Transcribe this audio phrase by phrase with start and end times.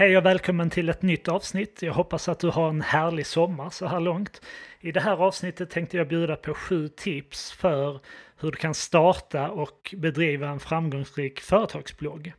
[0.00, 1.82] Hej och välkommen till ett nytt avsnitt.
[1.82, 4.42] Jag hoppas att du har en härlig sommar så här långt.
[4.80, 8.00] I det här avsnittet tänkte jag bjuda på sju tips för
[8.36, 12.32] hur du kan starta och bedriva en framgångsrik företagsblogg.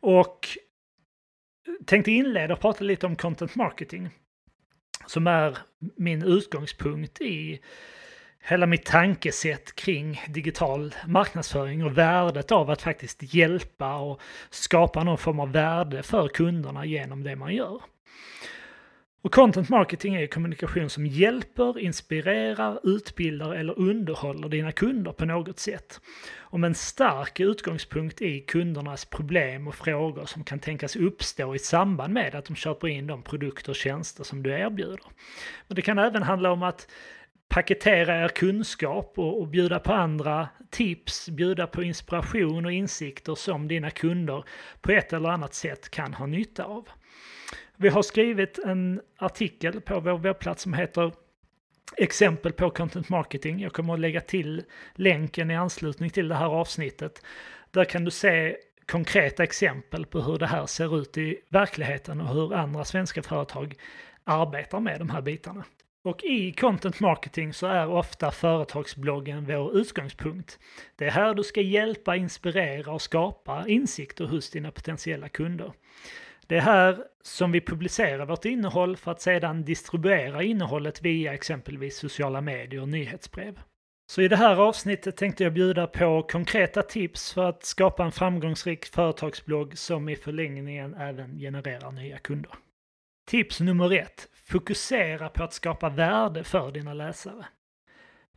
[0.00, 0.48] Och
[1.86, 4.10] tänkte inleda och prata lite om content marketing
[5.06, 5.58] som är
[5.96, 7.60] min utgångspunkt i
[8.42, 15.18] hela mitt tankesätt kring digital marknadsföring och värdet av att faktiskt hjälpa och skapa någon
[15.18, 17.80] form av värde för kunderna genom det man gör.
[19.22, 25.58] Och content marketing är kommunikation som hjälper, inspirerar, utbildar eller underhåller dina kunder på något
[25.58, 26.00] sätt.
[26.38, 31.58] Och med en stark utgångspunkt i kundernas problem och frågor som kan tänkas uppstå i
[31.58, 35.00] samband med att de köper in de produkter och tjänster som du erbjuder.
[35.68, 36.88] Men det kan även handla om att
[37.50, 43.68] paketera er kunskap och, och bjuda på andra tips, bjuda på inspiration och insikter som
[43.68, 44.44] dina kunder
[44.80, 46.88] på ett eller annat sätt kan ha nytta av.
[47.76, 51.12] Vi har skrivit en artikel på vår webbplats som heter
[51.96, 53.60] exempel på content marketing.
[53.60, 54.62] Jag kommer att lägga till
[54.94, 57.22] länken i anslutning till det här avsnittet.
[57.70, 62.28] Där kan du se konkreta exempel på hur det här ser ut i verkligheten och
[62.34, 63.74] hur andra svenska företag
[64.24, 65.64] arbetar med de här bitarna.
[66.04, 70.58] Och i content marketing så är ofta företagsbloggen vår utgångspunkt.
[70.96, 75.72] Det är här du ska hjälpa, inspirera och skapa insikter hos dina potentiella kunder.
[76.46, 81.96] Det är här som vi publicerar vårt innehåll för att sedan distribuera innehållet via exempelvis
[81.96, 83.60] sociala medier och nyhetsbrev.
[84.10, 88.12] Så i det här avsnittet tänkte jag bjuda på konkreta tips för att skapa en
[88.12, 92.52] framgångsrik företagsblogg som i förlängningen även genererar nya kunder.
[93.30, 94.28] Tips nummer ett.
[94.50, 97.46] Fokusera på att skapa värde för dina läsare.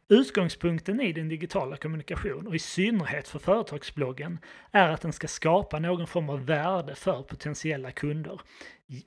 [0.07, 4.39] Utgångspunkten i din digitala kommunikation och i synnerhet för företagsbloggen
[4.71, 8.41] är att den ska skapa någon form av värde för potentiella kunder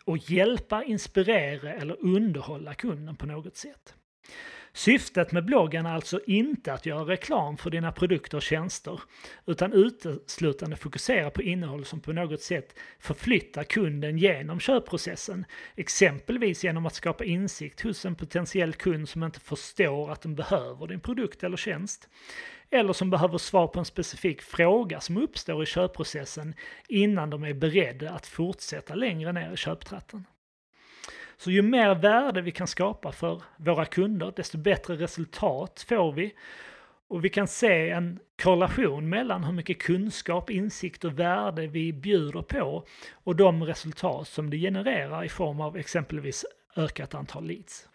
[0.04, 3.94] och hjälpa, inspirera eller underhålla kunden på något sätt.
[4.76, 9.00] Syftet med bloggen är alltså inte att göra reklam för dina produkter och tjänster,
[9.46, 15.44] utan uteslutande fokusera på innehåll som på något sätt förflyttar kunden genom köpprocessen.
[15.76, 20.86] Exempelvis genom att skapa insikt hos en potentiell kund som inte förstår att den behöver
[20.86, 22.08] din produkt eller tjänst.
[22.70, 26.54] Eller som behöver svar på en specifik fråga som uppstår i köpprocessen
[26.88, 30.24] innan de är beredda att fortsätta längre ner i köptratten.
[31.38, 36.34] Så ju mer värde vi kan skapa för våra kunder, desto bättre resultat får vi.
[37.08, 42.42] Och vi kan se en korrelation mellan hur mycket kunskap, insikt och värde vi bjuder
[42.42, 46.44] på och de resultat som det genererar i form av exempelvis
[46.76, 47.88] ökat antal leads.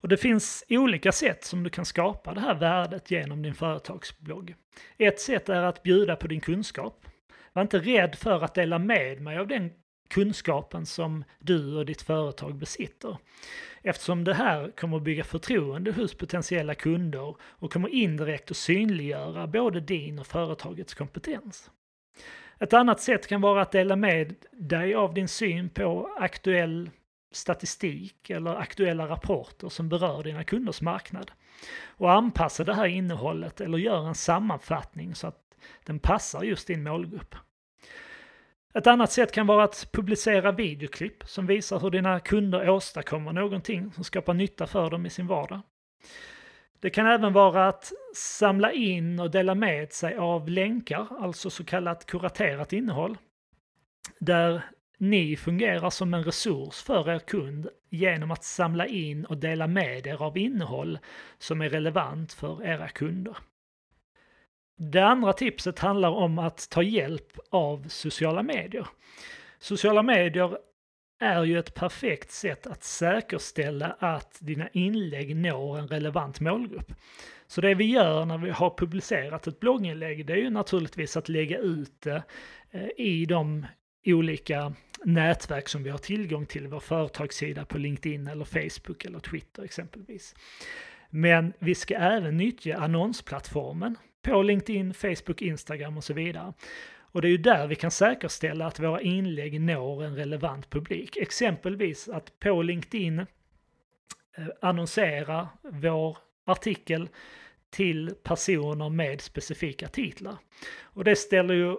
[0.00, 4.54] Och det finns olika sätt som du kan skapa det här värdet genom din företagsblogg.
[4.98, 7.06] Ett sätt är att bjuda på din kunskap.
[7.52, 9.70] Var inte rädd för att dela med mig av den
[10.08, 13.18] kunskapen som du och ditt företag besitter.
[13.82, 19.46] Eftersom det här kommer att bygga förtroende hos potentiella kunder och kommer indirekt att synliggöra
[19.46, 21.70] både din och företagets kompetens.
[22.58, 26.90] Ett annat sätt kan vara att dela med dig av din syn på aktuell
[27.32, 31.30] statistik eller aktuella rapporter som berör dina kunders marknad.
[31.86, 35.42] Och anpassa det här innehållet eller gör en sammanfattning så att
[35.84, 37.34] den passar just din målgrupp.
[38.76, 43.92] Ett annat sätt kan vara att publicera videoklipp som visar hur dina kunder åstadkommer någonting
[43.92, 45.60] som skapar nytta för dem i sin vardag.
[46.80, 51.64] Det kan även vara att samla in och dela med sig av länkar, alltså så
[51.64, 53.18] kallat kuraterat innehåll,
[54.18, 54.62] där
[54.98, 60.06] ni fungerar som en resurs för er kund genom att samla in och dela med
[60.06, 60.98] er av innehåll
[61.38, 63.36] som är relevant för era kunder.
[64.76, 68.86] Det andra tipset handlar om att ta hjälp av sociala medier.
[69.58, 70.58] Sociala medier
[71.20, 76.92] är ju ett perfekt sätt att säkerställa att dina inlägg når en relevant målgrupp.
[77.46, 81.28] Så det vi gör när vi har publicerat ett blogginlägg det är ju naturligtvis att
[81.28, 82.22] lägga ut det
[82.70, 83.66] eh, i de
[84.06, 84.74] olika
[85.04, 90.34] nätverk som vi har tillgång till, vår företagssida på LinkedIn eller Facebook eller Twitter exempelvis.
[91.10, 96.52] Men vi ska även nyttja annonsplattformen på LinkedIn, Facebook, Instagram och så vidare.
[96.98, 101.16] Och det är ju där vi kan säkerställa att våra inlägg når en relevant publik.
[101.16, 103.26] Exempelvis att på LinkedIn eh,
[104.60, 107.08] annonsera vår artikel
[107.70, 110.36] till personer med specifika titlar.
[110.82, 111.76] Och det ställer ju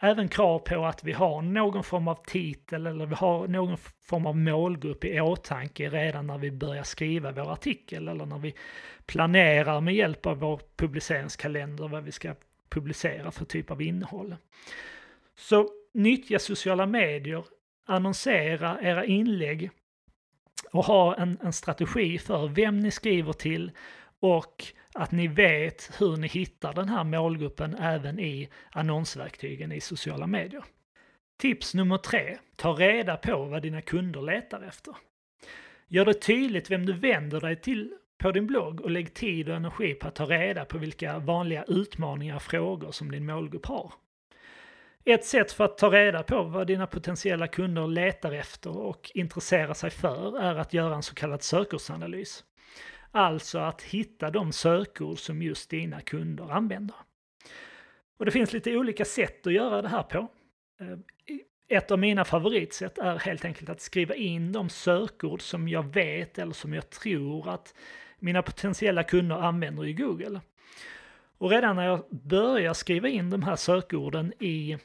[0.00, 4.26] även krav på att vi har någon form av titel eller vi har någon form
[4.26, 8.54] av målgrupp i åtanke redan när vi börjar skriva vår artikel eller när vi
[9.06, 12.34] planerar med hjälp av vår publiceringskalender vad vi ska
[12.68, 14.36] publicera för typ av innehåll.
[15.36, 17.44] Så nyttja sociala medier
[17.86, 19.70] annonsera era inlägg
[20.72, 23.70] och ha en, en strategi för vem ni skriver till
[24.20, 24.64] och
[24.94, 30.64] att ni vet hur ni hittar den här målgruppen även i annonsverktygen i sociala medier.
[31.38, 34.96] Tips nummer tre, ta reda på vad dina kunder letar efter.
[35.88, 39.56] Gör det tydligt vem du vänder dig till på din blogg och lägg tid och
[39.56, 43.92] energi på att ta reda på vilka vanliga utmaningar och frågor som din målgrupp har.
[45.04, 49.74] Ett sätt för att ta reda på vad dina potentiella kunder letar efter och intresserar
[49.74, 52.44] sig för är att göra en så kallad sökordsanalys.
[53.16, 56.96] Alltså att hitta de sökord som just dina kunder använder.
[58.18, 60.18] Och det finns lite olika sätt att göra det här på.
[60.80, 60.98] Eh,
[61.68, 66.38] ett av mina favoritsätt är helt enkelt att skriva in de sökord som jag vet
[66.38, 67.74] eller som jag tror att
[68.18, 70.40] mina potentiella kunder använder i Google.
[71.38, 74.78] Och redan när jag börjar skriva in de här sökorden i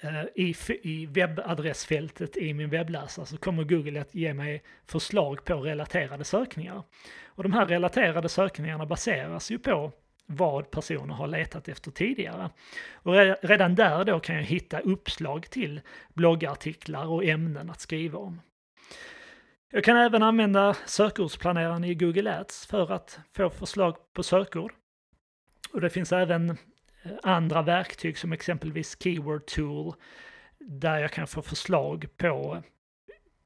[0.00, 5.60] Eh, i, i webbadressfältet i min webbläsare så kommer Google att ge mig förslag på
[5.60, 6.82] relaterade sökningar.
[7.26, 9.92] Och de här relaterade sökningarna baseras ju på
[10.26, 12.50] vad personer har letat efter tidigare.
[12.92, 15.80] Och redan där då kan jag hitta uppslag till
[16.14, 18.40] bloggartiklar och ämnen att skriva om.
[19.70, 24.72] Jag kan även använda sökordsplaneraren i Google Ads för att få förslag på sökord.
[25.72, 26.56] Och det finns även
[27.22, 29.94] andra verktyg som exempelvis Keyword Tool
[30.58, 32.62] där jag kan få förslag på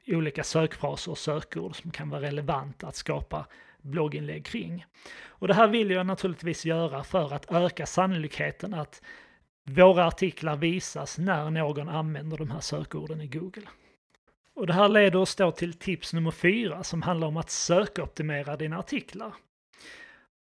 [0.06, 3.46] olika sökfraser och sökord som kan vara relevanta att skapa
[3.82, 4.86] blogginlägg kring.
[5.26, 9.02] Och det här vill jag naturligtvis göra för att öka sannolikheten att
[9.64, 13.66] våra artiklar visas när någon använder de här sökorden i Google.
[14.54, 18.56] Och det här leder oss då till tips nummer fyra som handlar om att sökoptimera
[18.56, 19.32] dina artiklar.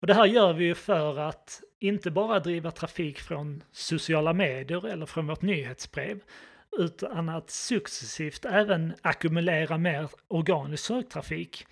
[0.01, 4.87] Och det här gör vi ju för att inte bara driva trafik från sociala medier
[4.87, 6.21] eller från vårt nyhetsbrev,
[6.79, 11.67] utan att successivt även ackumulera mer organisk söktrafik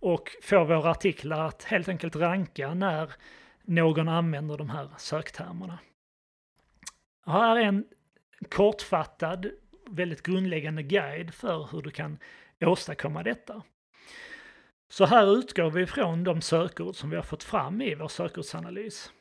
[0.00, 3.12] och få våra artiklar att helt enkelt ranka när
[3.62, 5.78] någon använder de här söktermerna.
[7.26, 7.84] Här är en
[8.48, 9.50] kortfattad,
[9.90, 12.18] väldigt grundläggande guide för hur du kan
[12.60, 13.62] åstadkomma detta.
[14.88, 19.12] Så här utgår vi från de sökord som vi har fått fram i vår sökordsanalys.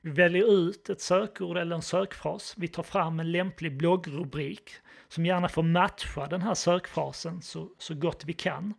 [0.00, 2.54] Vi väljer ut ett sökord eller en sökfras.
[2.56, 4.70] Vi tar fram en lämplig bloggrubrik
[5.08, 8.74] som gärna får matcha den här sökfrasen så, så gott vi kan.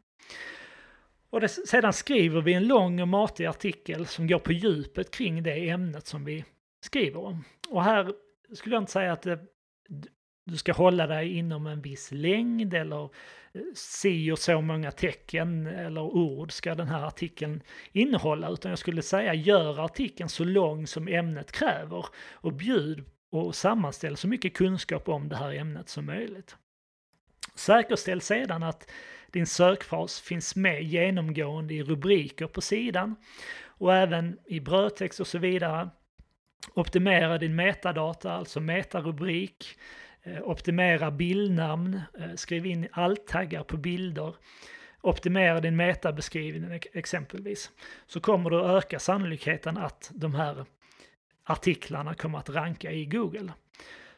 [1.29, 5.43] Och det, sedan skriver vi en lång och matig artikel som går på djupet kring
[5.43, 6.45] det ämnet som vi
[6.81, 7.43] skriver om.
[7.69, 8.13] Och här
[8.53, 9.39] skulle jag inte säga att det,
[10.45, 15.67] du ska hålla dig inom en viss längd eller eh, si och så många tecken
[15.67, 17.61] eller ord ska den här artikeln
[17.91, 23.55] innehålla, utan jag skulle säga gör artikeln så lång som ämnet kräver och bjud och
[23.55, 26.55] sammanställ så mycket kunskap om det här ämnet som möjligt.
[27.55, 28.91] Säkerställ sedan att
[29.31, 33.15] din sökfras finns med genomgående i rubriker på sidan
[33.65, 35.89] och även i brödtext och så vidare.
[36.73, 39.65] Optimera din metadata, alltså metarubrik,
[40.25, 44.35] Eh, optimera bildnamn, eh, skriv in alt-taggar på bilder,
[45.01, 47.71] optimera din metabeskrivning exempelvis,
[48.07, 50.65] så kommer du öka sannolikheten att de här
[51.43, 53.53] artiklarna kommer att ranka i Google.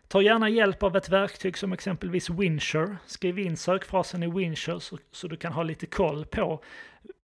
[0.08, 2.98] Ta gärna hjälp av ett verktyg som exempelvis Winsure.
[3.06, 6.63] Skriv in sökfrasen i Winsure så, så du kan ha lite koll på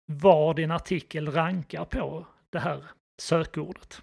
[0.06, 2.84] var din artikel rankar på det här
[3.18, 4.02] sökordet.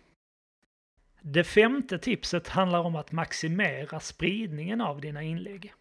[1.26, 5.72] Det femte tipset handlar om att maximera spridningen av dina inlägg.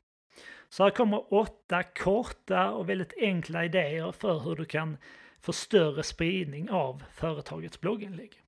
[0.70, 4.98] Så här kommer åtta korta och väldigt enkla idéer för hur du kan
[5.40, 8.42] få större spridning av företagets blogginlägg.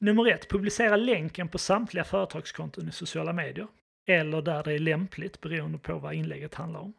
[0.00, 3.68] Nummer ett, publicera länken på samtliga företagskonton i sociala medier
[4.06, 6.94] eller där det är lämpligt beroende på vad inlägget handlar om.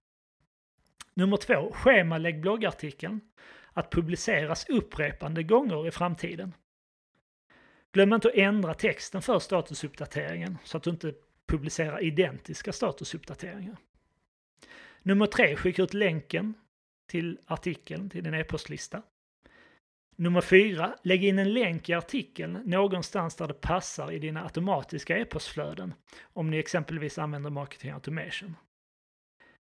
[1.13, 3.21] Nummer två, schemalägg bloggartikeln
[3.73, 6.53] att publiceras upprepande gånger i framtiden.
[7.93, 11.13] Glöm inte att ändra texten för statusuppdateringen så att du inte
[11.47, 13.77] publicerar identiska statusuppdateringar.
[15.01, 16.53] Nummer tre, skicka ut länken
[17.07, 19.01] till artikeln till din e-postlista.
[20.15, 25.17] Nummer fyra, lägg in en länk i artikeln någonstans där det passar i dina automatiska
[25.17, 28.55] e-postflöden om ni exempelvis använder marketing automation.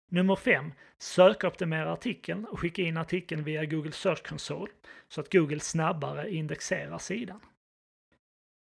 [0.10, 4.72] Nummer fem, sökoptimera artikeln och skicka in artikeln via Google Search Console
[5.08, 7.40] så att Google snabbare indexerar sidan.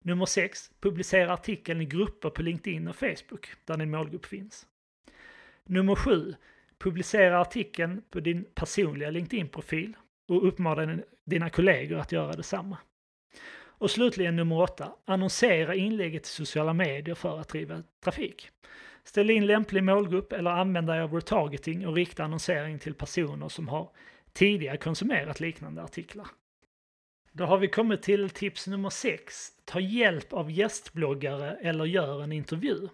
[0.03, 0.71] Nummer 6.
[0.81, 4.67] Publicera artikeln i grupper på LinkedIn och Facebook där din målgrupp finns.
[5.65, 6.35] Nummer 7.
[6.79, 9.97] Publicera artikeln på din personliga LinkedIn-profil
[10.29, 12.77] och uppmana dina kollegor att göra detsamma.
[13.53, 14.93] Och slutligen nummer 8.
[15.05, 18.51] Annonsera inlägget i sociala medier för att driva trafik.
[19.05, 23.69] Ställ in lämplig målgrupp eller använd dig av retargeting och rikta annonsering till personer som
[23.69, 23.91] har
[24.33, 26.27] tidigare konsumerat liknande artiklar.
[27.33, 29.49] Då har vi kommit till tips nummer 6.
[29.65, 32.89] Ta hjälp av gästbloggare eller gör en intervju.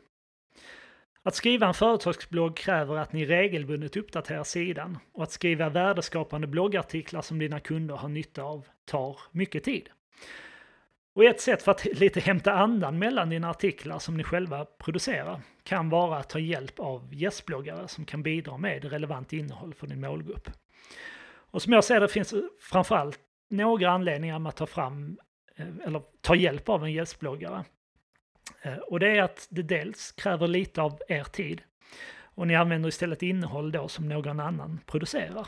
[1.23, 7.23] Att skriva en företagsblogg kräver att ni regelbundet uppdaterar sidan och att skriva värdeskapande bloggartiklar
[7.23, 9.89] som dina kunder har nytta av tar mycket tid.
[11.15, 15.41] Och ett sätt för att lite hämta andan mellan dina artiklar som ni själva producerar
[15.63, 20.01] kan vara att ta hjälp av gästbloggare som kan bidra med relevant innehåll för din
[20.01, 20.51] målgrupp.
[21.51, 25.19] Och som jag ser det finns framförallt några anledningar med att ta fram
[25.57, 27.65] eh, eller ta hjälp av en gästbloggare.
[28.63, 31.63] Eh, och det är att det dels kräver lite av er tid
[32.37, 35.47] och ni använder istället innehåll då som någon annan producerar.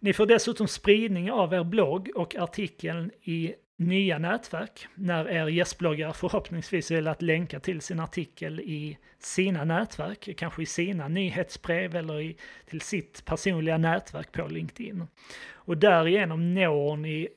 [0.00, 6.12] Ni får dessutom spridning av er blogg och artikeln i nya nätverk när er gästbloggare
[6.12, 12.20] förhoppningsvis vill att länka till sin artikel i sina nätverk, kanske i sina nyhetsbrev eller
[12.20, 15.06] i, till sitt personliga nätverk på LinkedIn.
[15.52, 17.28] Och därigenom når ni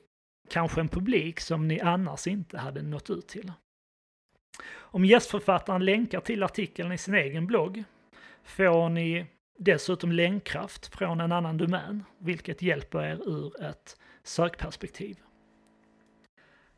[0.50, 3.52] kanske en publik som ni annars inte hade nått ut till.
[4.72, 7.84] Om gästförfattaren länkar till artikeln i sin egen blogg
[8.44, 9.26] får ni
[9.58, 15.16] dessutom länkkraft från en annan domän, vilket hjälper er ur ett sökperspektiv.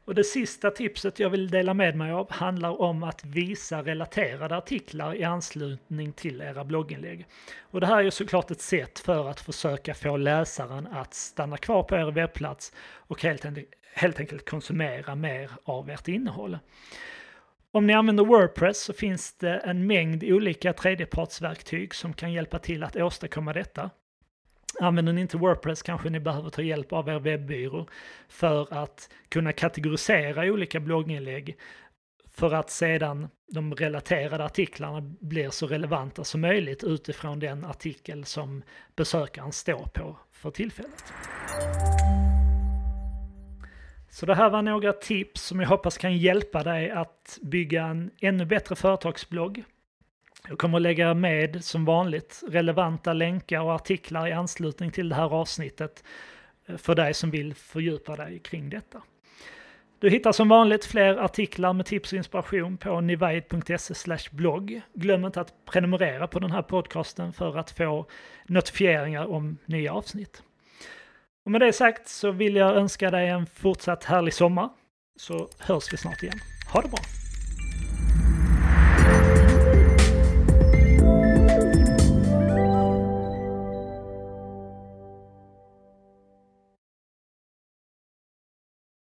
[0.04, 4.56] Och det sista tipset jag vill dela med mig av handlar om att visa relaterade
[4.56, 7.26] artiklar i anslutning till era blogginlägg.
[7.60, 11.56] Och det här är ju såklart ett sätt för att försöka få läsaren att stanna
[11.56, 13.46] kvar på er webbplats och helt,
[13.94, 16.58] helt enkelt konsumera mer av ert innehåll.
[17.70, 22.82] Om ni använder Wordpress så finns det en mängd olika tredjepartsverktyg som kan hjälpa till
[22.82, 23.90] att åstadkomma detta.
[24.80, 27.86] Använder ni inte Wordpress kanske ni behöver ta hjälp av er webbyrå
[28.28, 31.56] för att kunna kategorisera olika blogginlägg
[32.36, 38.62] för att sedan de relaterade artiklarna blir så relevanta som möjligt utifrån den artikel som
[38.96, 41.04] besökaren står på för tillfället.
[44.10, 48.10] Så det här var några tips som jag hoppas kan hjälpa dig att bygga en
[48.20, 49.64] ännu bättre företagsblogg.
[50.48, 55.14] Jag kommer att lägga med som vanligt relevanta länkar och artiklar i anslutning till det
[55.14, 56.04] här avsnittet
[56.66, 59.02] eh, för dig som vill fördjupa dig kring detta.
[59.98, 64.80] Du hittar som vanligt fler artiklar med tips och inspiration på nivide.se blogg.
[64.94, 68.06] Glöm inte att prenumerera på den här podcasten för att få
[68.46, 70.42] notifieringar om nya avsnitt.
[71.44, 74.68] Och med det sagt så vill jag önska dig en fortsatt härlig sommar.
[75.16, 76.38] Så hörs vi snart igen.
[76.72, 77.23] Ha det bra!